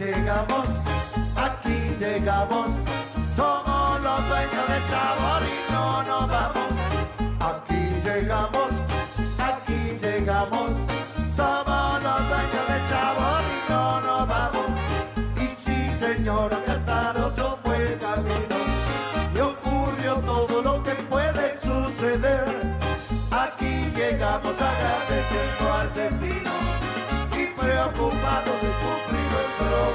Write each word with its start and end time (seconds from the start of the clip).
llegamos, 0.00 0.66
aquí 1.36 1.94
llegamos. 1.98 2.89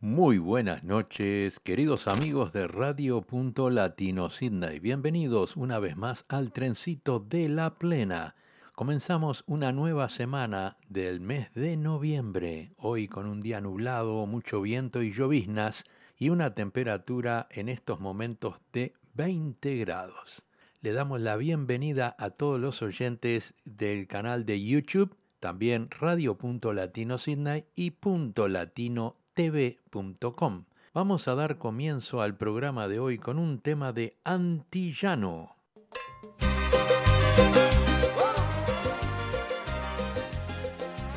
Muy 0.00 0.38
buenas 0.38 0.84
noches, 0.84 1.58
queridos 1.60 2.06
amigos 2.06 2.52
de 2.52 2.68
Radio 2.68 3.22
Punto 3.22 3.70
Latino 3.70 4.30
Sydney. 4.30 4.78
Bienvenidos 4.78 5.56
una 5.56 5.78
vez 5.78 5.96
más 5.96 6.24
al 6.28 6.52
trencito 6.52 7.18
de 7.18 7.48
la 7.48 7.74
plena. 7.74 8.36
Comenzamos 8.74 9.42
una 9.46 9.72
nueva 9.72 10.08
semana 10.08 10.76
del 10.88 11.20
mes 11.20 11.52
de 11.54 11.76
noviembre, 11.76 12.72
hoy 12.76 13.08
con 13.08 13.26
un 13.26 13.40
día 13.40 13.60
nublado, 13.60 14.26
mucho 14.26 14.60
viento 14.62 15.02
y 15.02 15.12
lloviznas 15.12 15.84
y 16.18 16.30
una 16.30 16.54
temperatura 16.54 17.48
en 17.50 17.68
estos 17.68 17.98
momentos 18.00 18.60
de 18.72 18.94
20 19.14 19.76
grados. 19.76 20.44
Le 20.82 20.92
damos 20.92 21.20
la 21.20 21.36
bienvenida 21.36 22.14
a 22.18 22.30
todos 22.30 22.60
los 22.60 22.82
oyentes 22.82 23.54
del 23.64 24.06
canal 24.06 24.46
de 24.46 24.64
YouTube, 24.64 25.16
también 25.42 25.88
Radio.Latino 25.90 27.18
Sydney 27.18 27.64
y 27.74 27.90
Punto 27.90 28.46
Latino 28.46 29.16
tv.com. 29.34 30.66
Vamos 30.94 31.26
a 31.26 31.34
dar 31.34 31.58
comienzo 31.58 32.22
al 32.22 32.36
programa 32.36 32.86
de 32.86 33.00
hoy 33.00 33.18
con 33.18 33.40
un 33.40 33.58
tema 33.58 33.92
de 33.92 34.16
Antillano. 34.22 35.56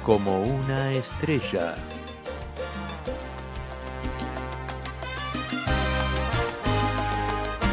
Como 0.03 0.41
una 0.41 0.91
estrella. 0.93 1.75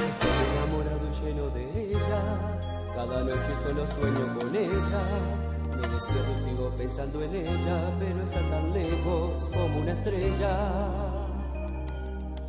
Estoy 0.06 0.28
enamorado 0.55 1.00
y 1.08 1.25
lleno 1.25 1.48
de 1.48 1.92
ella. 1.92 2.58
Cada 2.95 3.25
noche 3.25 3.56
solo 3.64 3.86
sueño 3.86 4.39
con 4.39 4.55
ella. 4.55 5.52
Sigo 6.53 6.69
pensando 6.77 7.22
en 7.22 7.34
ella, 7.34 7.91
pero 7.98 8.22
está 8.25 8.41
tan 8.50 8.75
lejos 8.75 9.48
como 9.55 9.80
una 9.80 9.92
estrella. 9.92 10.58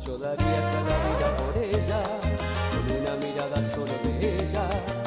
Yo 0.04 0.18
daría 0.18 0.60
cada 0.74 0.94
vida 1.08 1.36
por 1.38 1.56
ella, 1.62 2.02
con 2.70 2.96
una 3.00 3.16
mirada 3.16 3.56
solo 3.72 3.94
de 4.02 4.42
ella. 4.42 5.03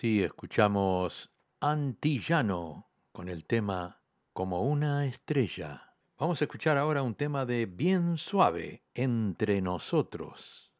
así 0.00 0.22
escuchamos 0.22 1.30
Antillano 1.60 2.88
con 3.12 3.28
el 3.28 3.44
tema 3.44 4.00
Como 4.32 4.62
una 4.62 5.04
estrella. 5.04 5.94
Vamos 6.18 6.40
a 6.40 6.44
escuchar 6.44 6.78
ahora 6.78 7.02
un 7.02 7.14
tema 7.14 7.44
de 7.44 7.66
bien 7.66 8.16
suave, 8.16 8.82
Entre 8.94 9.60
nosotros. 9.60 10.72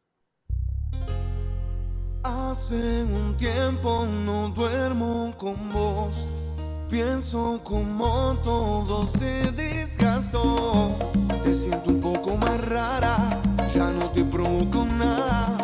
Hace 2.23 3.03
un 3.03 3.37
tiempo 3.37 4.07
no 4.07 4.49
duermo 4.49 5.35
con 5.37 5.71
vos, 5.71 6.31
pienso 6.89 7.61
como 7.63 8.39
todo 8.43 9.05
se 9.05 9.51
desgastó, 9.51 10.97
te 11.43 11.53
siento 11.53 11.91
un 11.91 12.01
poco 12.01 12.37
más 12.37 12.59
rara, 12.67 13.39
ya 13.71 13.91
no 13.91 14.09
te 14.09 14.25
provoco 14.25 14.83
nada 14.83 15.60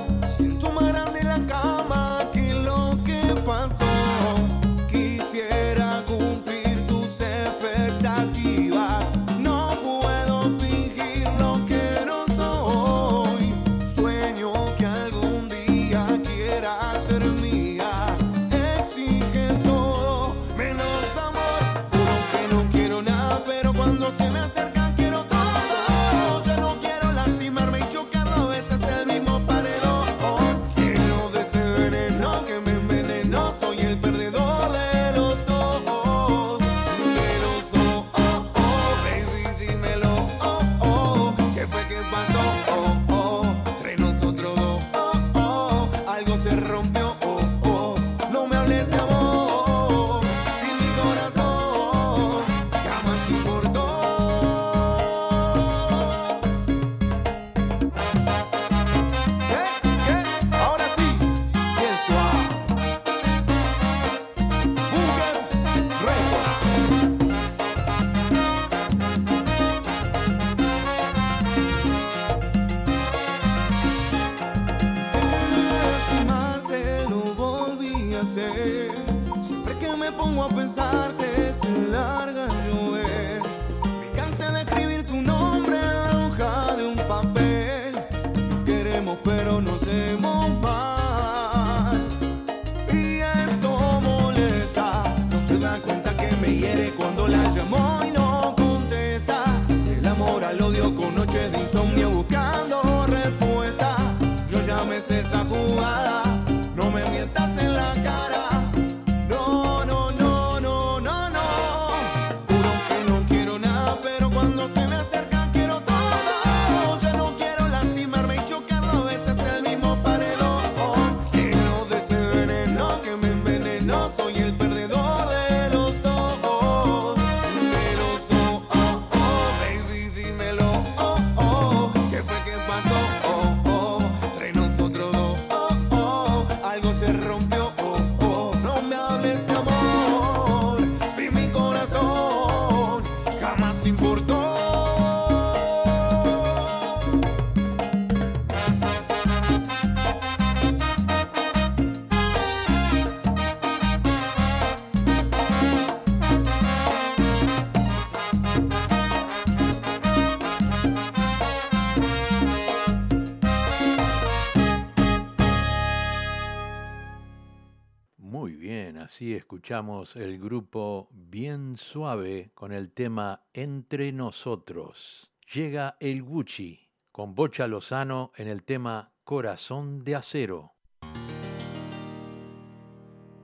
escuchamos 169.68 170.16
el 170.16 170.40
grupo 170.40 171.10
Bien 171.12 171.76
Suave 171.76 172.52
con 172.54 172.72
el 172.72 172.94
tema 172.94 173.42
Entre 173.52 174.14
Nosotros. 174.14 175.30
Llega 175.54 175.98
el 176.00 176.24
Gucci 176.24 176.88
con 177.12 177.36
Bocha 177.36 177.68
Lozano 177.68 178.32
en 178.38 178.48
el 178.48 178.64
tema 178.64 179.12
Corazón 179.26 180.06
de 180.06 180.16
Acero. 180.16 180.72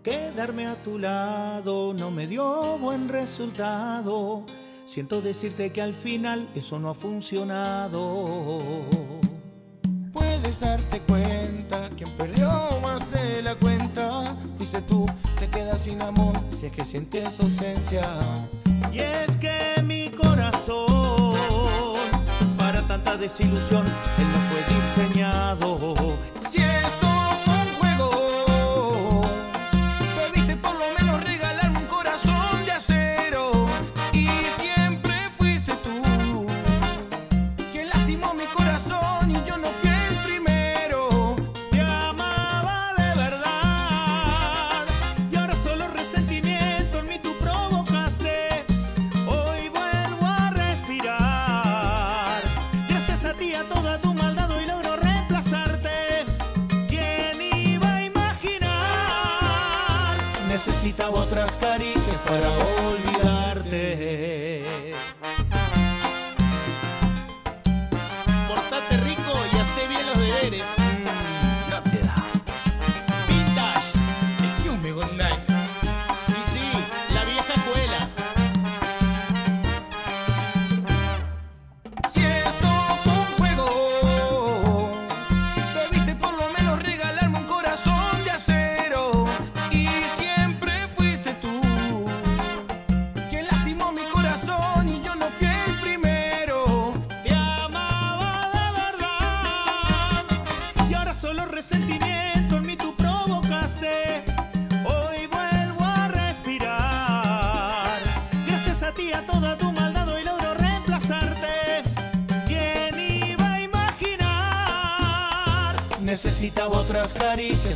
Quedarme 0.01 0.67
a 0.67 0.81
tu 0.81 0.97
lado 0.97 1.93
no 1.93 2.09
me 2.09 2.25
dio 2.25 2.77
buen 2.77 3.09
resultado. 3.09 4.45
Siento 4.85 5.21
decirte 5.21 5.73
que 5.73 5.81
al 5.81 5.93
final 5.93 6.47
eso 6.55 6.79
no 6.79 6.91
ha 6.91 6.95
funcionado. 6.95 8.61
Puedes 10.13 10.57
darte 10.57 11.01
cuenta 11.01 11.89
quien 11.89 12.09
perdió 12.11 12.47
más 12.81 13.11
de 13.11 13.41
la 13.41 13.55
cuenta 13.55 13.82
ese 14.73 14.81
tú 14.83 15.05
te 15.39 15.47
quedas 15.47 15.81
sin 15.81 16.01
amor 16.01 16.33
si 16.49 16.65
es 16.65 16.71
que 16.71 16.83
sientes 16.83 17.39
ausencia. 17.39 18.17
Y 18.91 18.99
es 18.99 19.37
que 19.37 19.81
mi 19.83 20.09
corazón 20.09 20.87
para 22.57 22.81
tanta 22.87 23.15
desilusión 23.17 23.85
él 24.17 24.27
no 24.33 24.39
fue 24.49 25.07
diseñado. 25.07 25.95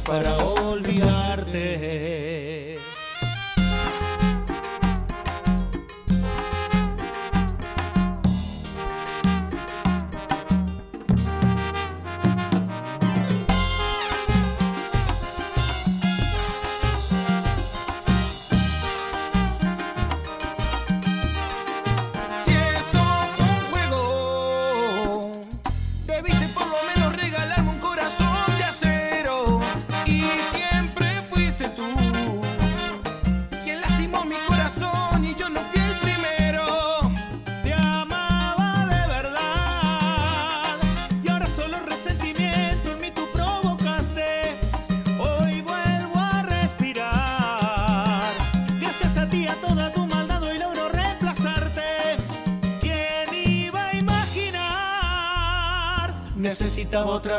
para 0.08 0.47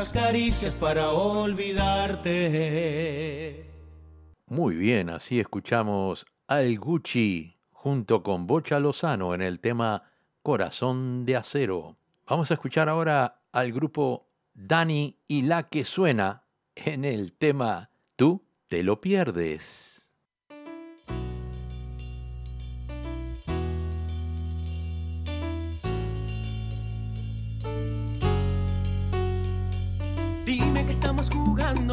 caricias 0.07 0.75
para 0.75 1.11
olvidarte. 1.11 2.37
Muy 4.47 4.77
bien, 4.77 5.11
así 5.11 5.41
escuchamos 5.41 6.25
al 6.47 6.79
Gucci 6.79 7.57
junto 7.73 8.23
con 8.23 8.47
Bocha 8.47 8.79
Lozano 8.79 9.35
en 9.35 9.43
el 9.43 9.59
tema 9.59 10.05
Corazón 10.43 11.27
de 11.27 11.35
Acero. 11.35 11.97
Vamos 12.29 12.53
a 12.53 12.55
escuchar 12.55 12.89
ahora 12.89 13.41
al 13.51 13.73
grupo 13.73 14.29
Dani 14.55 15.19
y 15.27 15.43
la 15.43 15.69
que 15.69 15.85
suena 15.85 16.45
en 16.77 17.05
el 17.05 17.33
tema 17.33 17.91
Tú 18.15 18.45
te 18.69 18.85
lo 18.85 19.01
pierdes. 19.01 19.98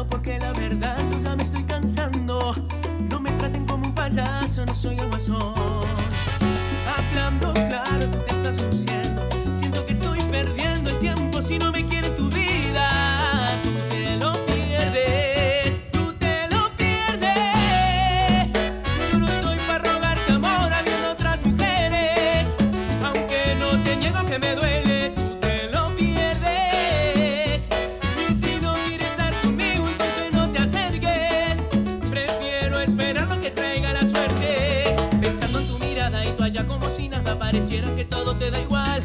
porque 0.08 0.38
la 0.38 0.52
verdad 0.54 0.96
yo 1.12 1.20
ya 1.20 1.36
me 1.36 1.42
estoy 1.42 1.62
cansando. 1.64 2.54
No 3.10 3.20
me 3.20 3.30
traten 3.32 3.66
como 3.66 3.86
un 3.86 3.94
payaso, 3.94 4.64
no 4.64 4.74
soy 4.74 4.96
el 4.96 5.08
guasón. 5.08 5.54
Hablando 6.96 7.52
claro, 7.52 8.06
tú 8.10 8.18
te 8.26 8.32
estás 8.32 8.62
luciendo. 8.62 9.22
Siento 9.52 9.84
que 9.84 9.92
estoy 9.92 10.20
perdiendo 10.32 10.90
el 10.90 10.98
tiempo 10.98 11.42
si 11.42 11.58
no 11.58 11.72
me 11.72 11.84
quieres. 11.84 11.95
ya 36.56 36.66
como 36.66 36.88
si 36.88 37.10
nada 37.10 37.38
pareciera 37.38 37.94
que 37.94 38.06
todo 38.06 38.34
te 38.34 38.50
da 38.50 38.58
igual. 38.58 39.02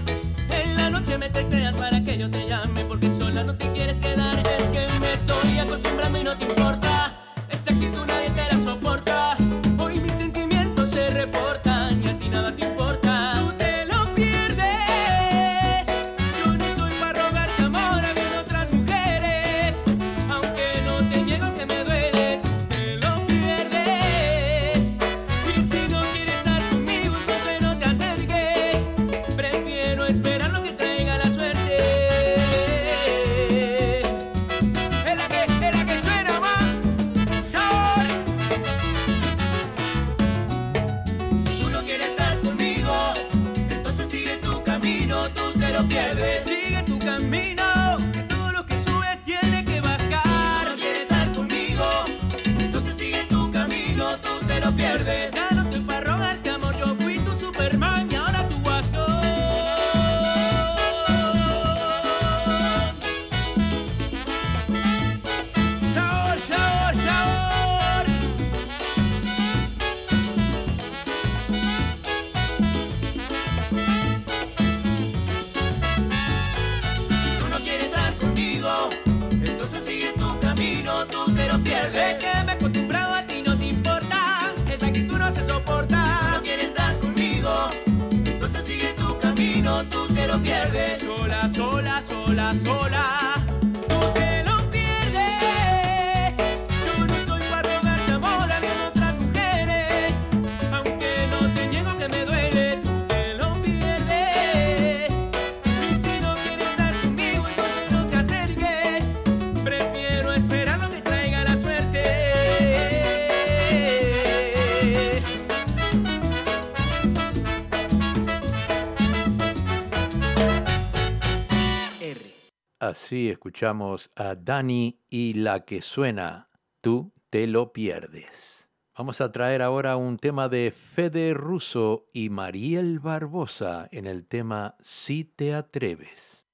así 123.11 123.29
escuchamos 123.29 124.09
a 124.15 124.35
Dani 124.35 125.01
y 125.09 125.33
la 125.33 125.65
que 125.65 125.81
suena, 125.81 126.47
tú 126.79 127.11
te 127.29 127.45
lo 127.45 127.73
pierdes. 127.73 128.69
Vamos 128.97 129.19
a 129.19 129.33
traer 129.33 129.61
ahora 129.61 129.97
un 129.97 130.17
tema 130.17 130.47
de 130.47 130.71
Fede 130.71 131.33
Russo 131.33 132.05
y 132.13 132.29
Mariel 132.29 132.99
Barbosa 132.99 133.89
en 133.91 134.07
el 134.07 134.25
tema 134.27 134.75
Si 134.79 135.25
te 135.25 135.53
atreves. 135.53 136.45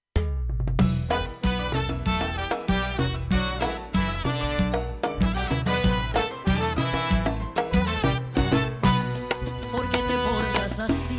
porque 9.71 9.97
te 9.97 10.15
portas 10.27 10.79
así 10.79 11.17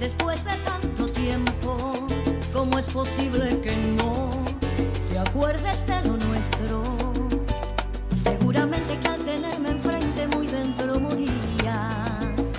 después 0.00 0.42
de 0.46 0.56
tanto 0.64 1.06
tiempo, 1.06 2.06
¿cómo 2.50 2.78
es 2.78 2.88
posible 2.88 3.60
que 3.60 3.71
acuerdes 5.22 5.86
de 5.86 6.02
lo 6.04 6.16
nuestro. 6.16 6.82
Seguramente 8.14 8.98
que 8.98 9.08
al 9.08 9.22
tenerme 9.24 9.70
enfrente 9.70 10.28
muy 10.28 10.46
dentro 10.46 11.00
morirías 11.00 12.52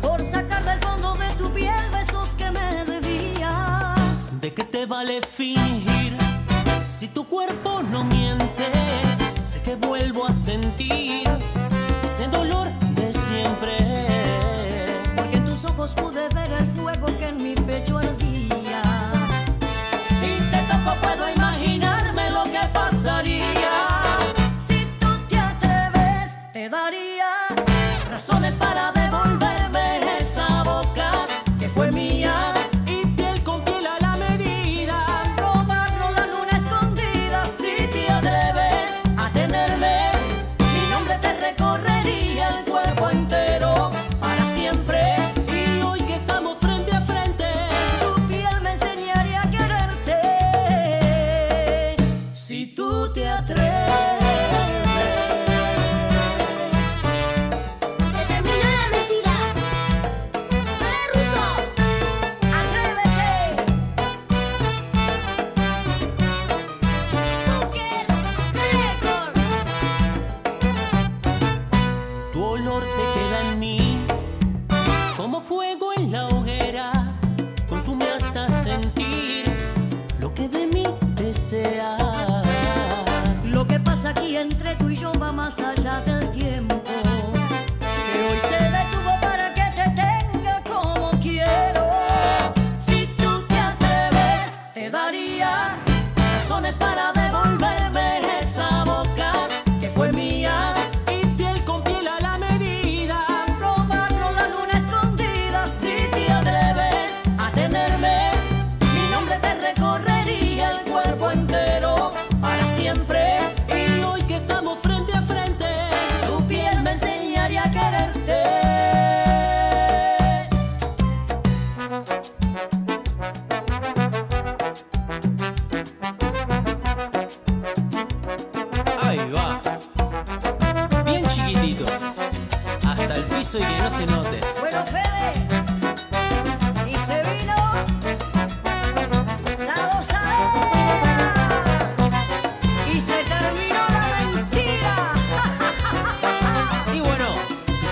por 0.00 0.22
sacar 0.24 0.64
del 0.64 0.78
fondo 0.80 1.14
de 1.14 1.28
tu 1.38 1.50
piel 1.52 1.90
besos 1.92 2.30
que 2.36 2.50
me 2.50 2.84
debías. 2.84 4.40
¿De 4.40 4.52
qué 4.52 4.64
te 4.64 4.86
vale 4.86 5.20
fingir 5.22 6.16
si 6.88 7.08
tu 7.08 7.26
cuerpo 7.26 7.82
no 7.82 8.04
miente? 8.04 8.66
Sé 9.44 9.62
que 9.62 9.76
vuelvo 9.76 10.26
a 10.26 10.32
sentir 10.32 11.28
ese 12.02 12.26
dolor 12.28 12.68
de 12.94 13.12
siempre. 13.12 13.76
Porque 15.16 15.36
en 15.36 15.44
tus 15.44 15.64
ojos 15.64 15.94
pude 15.94 16.28
ver 16.34 16.50
el 16.52 16.66
fuego 16.68 17.06
que 17.18 17.28
en 17.28 17.42
mi 17.42 17.54
pecho 17.54 17.98
ardía. 17.98 18.82
Si 20.18 20.30
te 20.50 20.58
toco 20.70 20.94
puedo 21.00 21.24
imaginar. 21.28 21.43
passarinho. 22.94 23.33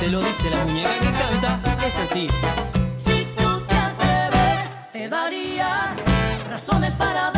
Te 0.02 0.10
lo 0.10 0.18
dice 0.18 0.50
la 0.50 0.64
muñeca 0.64 0.90
que 0.98 1.12
canta, 1.12 1.86
es 1.86 1.96
así. 1.96 2.26
Si 2.96 3.24
tú 3.36 3.60
te 3.68 3.74
atreves, 3.76 4.76
te 4.92 5.08
daría 5.08 5.94
razones 6.50 6.92
para 6.94 7.32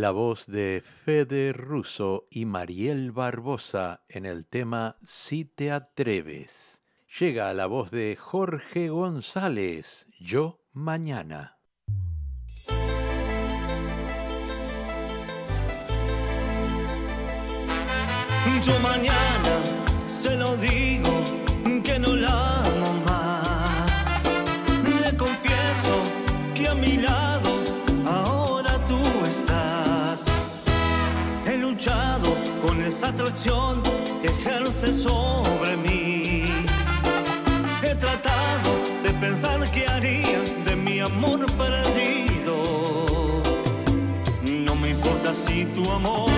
la 0.00 0.12
voz 0.12 0.46
de 0.46 0.82
Fede 1.04 1.52
Russo 1.52 2.26
y 2.30 2.46
Mariel 2.46 3.12
Barbosa 3.12 4.02
en 4.08 4.24
el 4.24 4.46
tema 4.46 4.96
Si 5.04 5.44
te 5.44 5.70
atreves. 5.70 6.82
Llega 7.18 7.52
la 7.52 7.66
voz 7.66 7.90
de 7.90 8.16
Jorge 8.16 8.88
González, 8.88 10.08
Yo 10.18 10.60
Mañana. 10.72 11.58
Yo 18.62 18.78
mañana 18.80 19.62
se 20.06 20.34
lo 20.36 20.56
digo 20.56 21.29
atracción 33.10 33.82
que 34.22 34.28
ejerce 34.28 34.94
sobre 34.94 35.76
mí. 35.76 36.44
He 37.82 37.94
tratado 37.96 38.70
de 39.02 39.10
pensar 39.14 39.58
qué 39.72 39.86
haría 39.86 40.40
de 40.64 40.76
mi 40.76 41.00
amor 41.00 41.40
perdido. 41.62 42.54
No 44.44 44.74
me 44.76 44.90
importa 44.90 45.34
si 45.34 45.64
tu 45.76 45.90
amor 45.90 46.30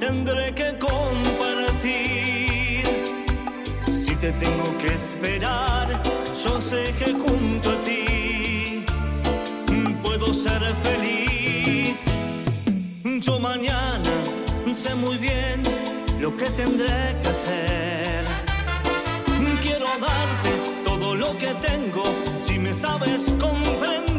tendré 0.00 0.52
que 0.52 0.76
compartir. 0.78 2.02
Si 3.86 4.14
te 4.16 4.32
tengo 4.32 4.76
que 4.78 4.94
esperar, 4.94 6.02
yo 6.44 6.60
sé 6.60 6.92
que 6.98 7.12
junto 7.12 7.70
a 7.70 7.76
ti 7.88 8.84
puedo 10.02 10.34
ser 10.34 10.62
feliz. 10.82 12.04
Yo 13.26 13.38
mañana 13.38 14.10
sé 14.74 14.94
muy 14.94 15.16
bien 15.18 15.69
lo 16.20 16.36
que 16.36 16.44
tendré 16.50 17.16
que 17.22 17.28
hacer. 17.28 18.24
Quiero 19.62 19.86
darte 19.86 20.50
todo 20.84 21.14
lo 21.14 21.36
que 21.38 21.48
tengo 21.66 22.02
si 22.46 22.58
me 22.58 22.74
sabes 22.74 23.22
comprender. 23.40 24.09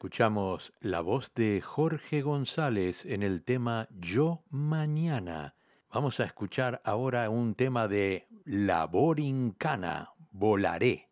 escuchamos 0.00 0.72
la 0.80 1.02
voz 1.02 1.34
de 1.34 1.60
Jorge 1.60 2.22
González 2.22 3.04
en 3.04 3.22
el 3.22 3.42
tema 3.42 3.86
Yo 3.90 4.44
Mañana. 4.48 5.56
Vamos 5.92 6.20
a 6.20 6.24
escuchar 6.24 6.80
ahora 6.86 7.28
un 7.28 7.54
tema 7.54 7.86
de 7.86 8.26
La 8.46 8.86
Borincana, 8.86 10.14
Volaré. 10.32 11.10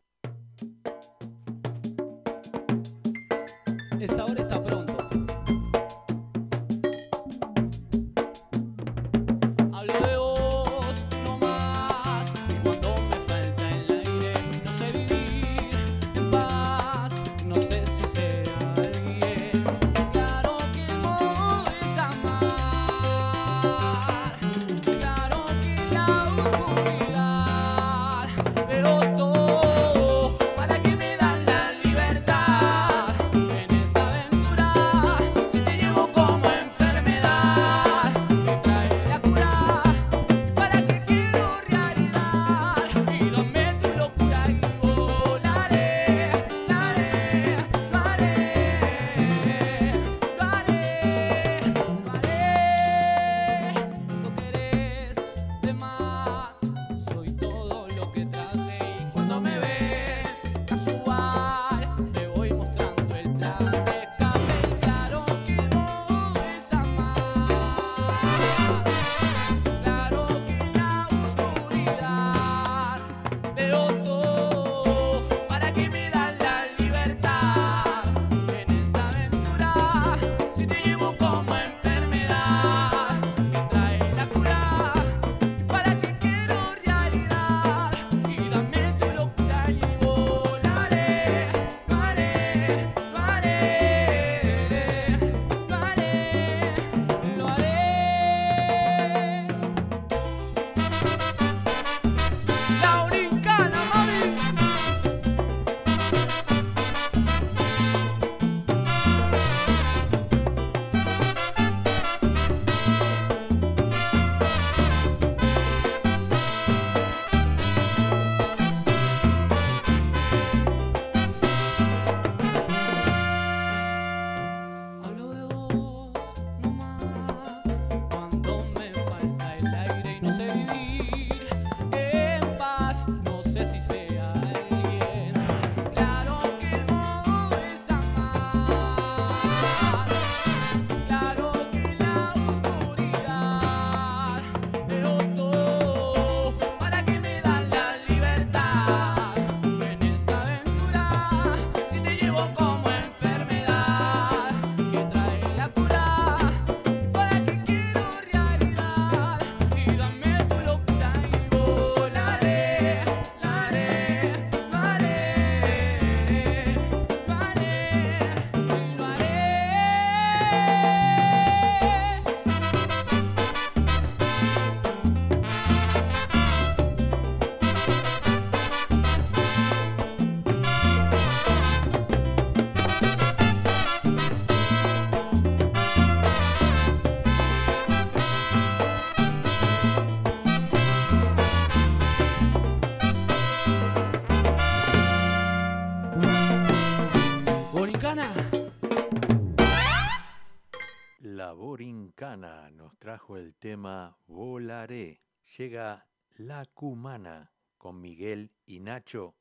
nos 202.39 202.97
trajo 202.99 203.37
el 203.37 203.55
tema 203.55 204.17
Volaré. 204.29 205.21
Llega 205.57 206.07
La 206.37 206.67
Cumana 206.67 207.51
con 207.77 208.01
Miguel 208.01 208.53
y 208.65 208.79
Nacho 208.79 209.35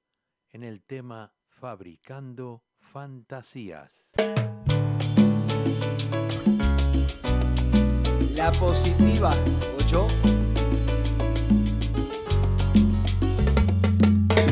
en 0.49 0.63
el 0.63 0.81
tema 0.81 1.31
Fabricando 1.47 2.63
Fantasías. 2.79 4.13
La 8.35 8.51
positiva, 8.53 9.29
ocho. 9.79 10.07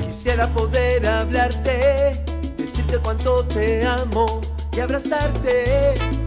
Quisiera 0.03 0.47
poder 0.53 1.07
hablarte, 1.07 2.23
decirte 2.57 2.99
cuánto 2.99 3.43
te 3.47 3.83
amo 3.85 4.41
y 4.75 4.79
abrazarte 4.81 6.24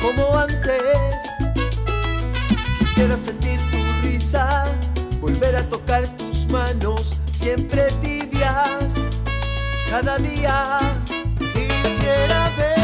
como 0.00 0.36
antes. 0.36 1.22
Quisiera 2.78 3.16
sentir 3.16 3.60
tu 3.70 3.78
risa, 4.02 4.64
volver 5.20 5.56
a 5.56 5.62
tocar 5.68 6.06
tus 6.16 6.46
manos, 6.48 7.16
siempre 7.32 7.88
tibias, 8.00 8.94
cada 9.90 10.18
día. 10.18 10.78
Quisiera 11.38 12.50
ver. 12.56 12.77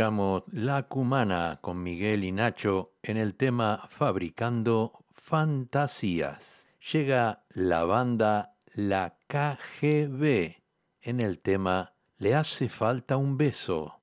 La 0.00 0.84
Cumana 0.84 1.58
con 1.60 1.82
Miguel 1.82 2.24
y 2.24 2.32
Nacho 2.32 2.94
en 3.02 3.18
el 3.18 3.34
tema 3.34 3.86
Fabricando 3.90 5.04
Fantasías. 5.12 6.64
Llega 6.90 7.44
la 7.50 7.84
banda 7.84 8.54
La 8.72 9.18
KGB 9.26 10.54
en 11.02 11.20
el 11.20 11.40
tema 11.40 11.92
Le 12.16 12.34
hace 12.34 12.70
falta 12.70 13.18
un 13.18 13.36
beso. 13.36 14.00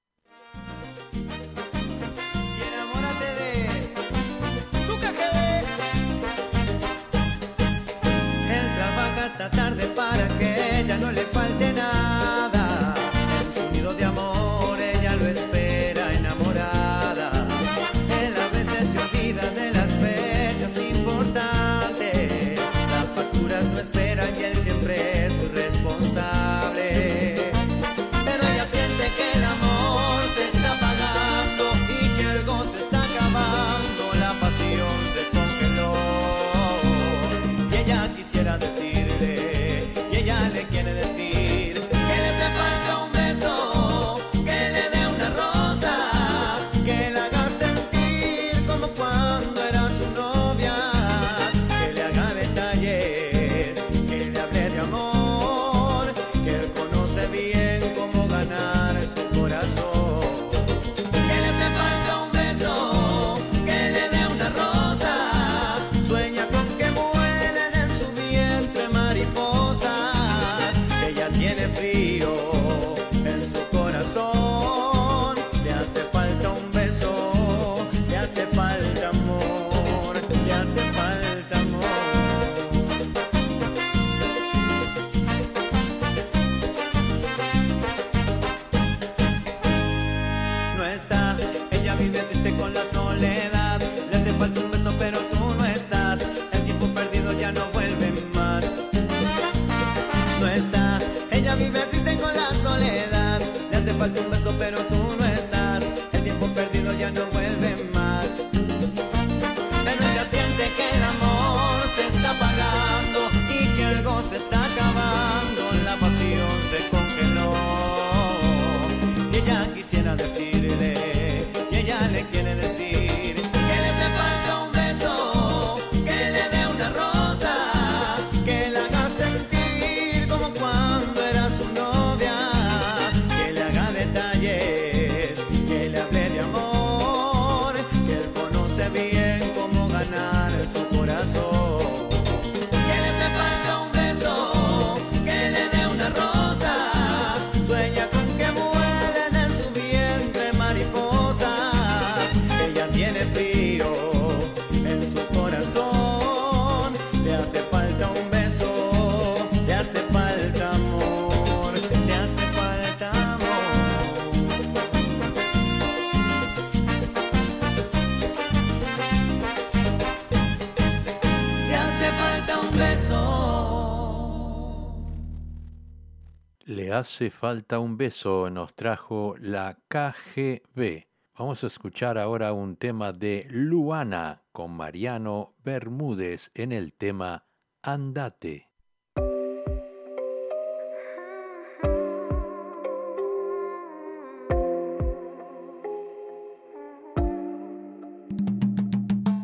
Hace 176.98 177.30
falta 177.30 177.78
un 177.78 177.96
beso 177.96 178.50
nos 178.50 178.74
trajo 178.74 179.36
la 179.40 179.78
KGB. 179.88 181.06
Vamos 181.38 181.64
a 181.64 181.68
escuchar 181.68 182.18
ahora 182.18 182.54
un 182.54 182.76
tema 182.76 183.14
de 183.14 183.46
Luana 183.52 184.42
con 184.52 184.72
Mariano 184.72 185.54
Bermúdez 185.64 186.50
en 186.56 186.72
el 186.72 186.94
tema 186.94 187.46
Andate. 187.84 188.70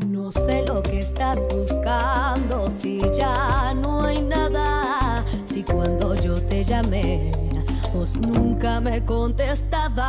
No 0.08 0.32
sé 0.32 0.66
lo 0.66 0.82
que 0.82 1.02
estás 1.02 1.48
buscando 1.54 2.68
si 2.72 3.00
ya 3.16 3.76
no 3.76 4.06
hay 4.06 4.24
nada, 4.24 5.24
si 5.44 5.62
cuando 5.62 6.03
vos 7.94 8.16
nunca 8.16 8.80
me 8.80 9.04
contestabas. 9.04 10.04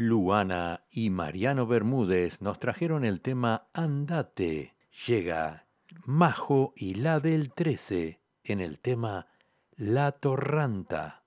Luana 0.00 0.84
y 0.92 1.10
Mariano 1.10 1.66
Bermúdez 1.66 2.40
nos 2.40 2.60
trajeron 2.60 3.04
el 3.04 3.20
tema 3.20 3.66
Andate. 3.72 4.76
Llega 5.08 5.66
Majo 6.04 6.72
y 6.76 6.94
la 6.94 7.18
del 7.18 7.52
13 7.52 8.20
en 8.44 8.60
el 8.60 8.78
tema 8.78 9.26
La 9.74 10.12
Torranta. 10.12 11.17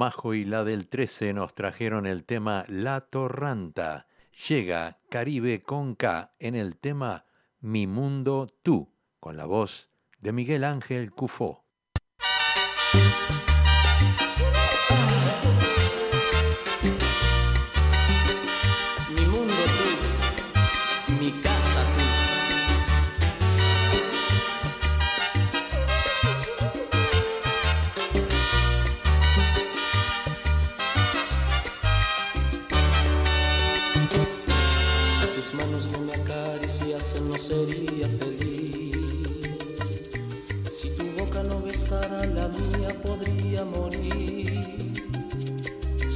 Majo 0.00 0.32
y 0.32 0.46
la 0.46 0.64
del 0.64 0.88
13 0.88 1.34
nos 1.34 1.52
trajeron 1.52 2.06
el 2.06 2.24
tema 2.24 2.64
La 2.68 3.02
Torranta. 3.02 4.06
Llega 4.48 4.98
Caribe 5.10 5.62
con 5.62 5.94
K 5.94 6.32
en 6.38 6.54
el 6.54 6.78
tema 6.78 7.26
Mi 7.60 7.86
Mundo 7.86 8.46
Tú, 8.62 8.94
con 9.18 9.36
la 9.36 9.44
voz 9.44 9.90
de 10.18 10.32
Miguel 10.32 10.64
Ángel 10.64 11.10
Cufó. 11.10 11.66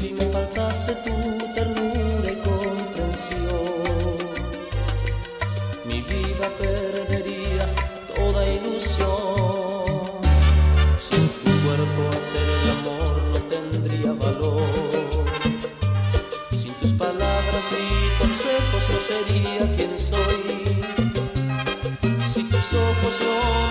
si 0.04 0.12
me 0.12 0.26
faltase 0.26 0.94
tu 0.96 1.16
ternura 1.54 2.30
y 2.30 2.36
comprensión, 2.48 4.16
mi 5.86 6.00
vida 6.02 6.46
perdería 6.58 7.64
toda 8.14 8.40
ilusión. 8.46 10.20
Sin 10.98 11.24
tu 11.42 11.50
cuerpo 11.64 12.00
hacer 12.16 12.46
el 12.58 12.70
amor 12.76 13.14
no 13.32 13.38
tendría 13.54 14.12
valor. 14.12 14.68
Sin 16.50 16.74
tus 16.74 16.92
palabras 16.92 17.66
y 17.72 18.22
consejos 18.22 18.84
no 18.92 19.00
sería 19.10 19.62
quien 19.74 19.98
soy. 19.98 20.42
Si 22.30 22.42
tus 22.44 22.74
ojos 22.74 23.20
no 23.26 23.63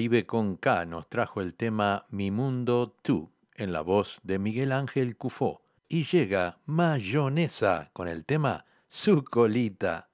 Caribe 0.00 0.24
con 0.24 0.56
K 0.56 0.86
nos 0.86 1.10
trajo 1.10 1.42
el 1.42 1.54
tema 1.54 2.06
Mi 2.08 2.30
Mundo 2.30 2.96
Tú, 3.02 3.32
en 3.54 3.70
la 3.70 3.82
voz 3.82 4.18
de 4.22 4.38
Miguel 4.38 4.72
Ángel 4.72 5.14
Cufó. 5.18 5.60
Y 5.90 6.04
llega 6.04 6.58
Mayonesa 6.64 7.90
con 7.92 8.08
el 8.08 8.24
tema 8.24 8.64
Su 8.88 9.22
Colita. 9.22 10.09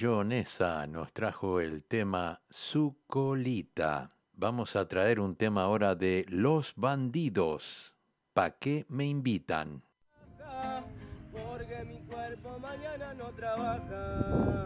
Bayonesa 0.00 0.86
nos 0.86 1.12
trajo 1.12 1.60
el 1.60 1.84
tema 1.84 2.40
Su 2.48 2.96
colita. 3.06 4.08
Vamos 4.32 4.74
a 4.74 4.88
traer 4.88 5.20
un 5.20 5.36
tema 5.36 5.64
ahora 5.64 5.94
de 5.94 6.24
Los 6.30 6.72
bandidos. 6.74 7.94
¿Pa 8.32 8.52
qué 8.52 8.86
me 8.88 9.04
invitan? 9.04 9.82
Porque 11.30 11.84
mi 11.84 11.98
cuerpo 12.10 12.58
mañana 12.58 13.12
no 13.12 13.26
trabaja. 13.32 14.59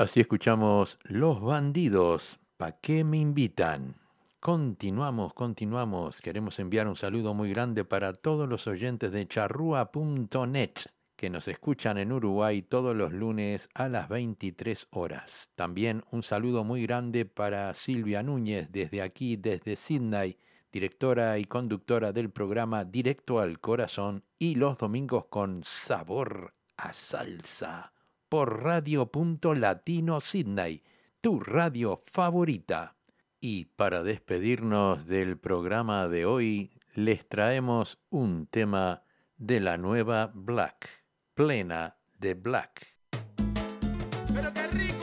Así 0.00 0.18
escuchamos 0.18 0.98
Los 1.02 1.42
Bandidos, 1.42 2.38
¿pa' 2.56 2.80
qué 2.80 3.04
me 3.04 3.18
invitan? 3.18 3.96
Continuamos, 4.40 5.34
continuamos. 5.34 6.22
Queremos 6.22 6.58
enviar 6.58 6.88
un 6.88 6.96
saludo 6.96 7.34
muy 7.34 7.50
grande 7.50 7.84
para 7.84 8.14
todos 8.14 8.48
los 8.48 8.66
oyentes 8.66 9.12
de 9.12 9.28
charrúa.net 9.28 10.70
que 11.16 11.28
nos 11.28 11.48
escuchan 11.48 11.98
en 11.98 12.12
Uruguay 12.12 12.62
todos 12.62 12.96
los 12.96 13.12
lunes 13.12 13.68
a 13.74 13.90
las 13.90 14.08
23 14.08 14.86
horas. 14.92 15.50
También 15.54 16.02
un 16.10 16.22
saludo 16.22 16.64
muy 16.64 16.84
grande 16.84 17.26
para 17.26 17.74
Silvia 17.74 18.22
Núñez 18.22 18.72
desde 18.72 19.02
aquí, 19.02 19.36
desde 19.36 19.76
Sydney, 19.76 20.38
directora 20.72 21.38
y 21.38 21.44
conductora 21.44 22.10
del 22.12 22.30
programa 22.30 22.86
Directo 22.86 23.38
al 23.38 23.60
Corazón 23.60 24.24
y 24.38 24.54
los 24.54 24.78
domingos 24.78 25.26
con 25.26 25.62
sabor 25.62 26.54
a 26.78 26.94
salsa 26.94 27.92
por 28.30 28.62
Radio.Latino 28.62 30.20
Sydney, 30.20 30.84
tu 31.20 31.40
radio 31.40 32.00
favorita. 32.06 32.94
Y 33.40 33.64
para 33.64 34.04
despedirnos 34.04 35.06
del 35.06 35.36
programa 35.36 36.06
de 36.06 36.24
hoy, 36.26 36.70
les 36.94 37.28
traemos 37.28 37.98
un 38.08 38.46
tema 38.46 39.02
de 39.36 39.58
la 39.58 39.76
nueva 39.78 40.30
Black, 40.32 40.88
plena 41.34 41.96
de 42.18 42.34
Black. 42.34 42.96
Pero 44.32 44.54
qué 44.54 44.66
rico, 44.68 44.99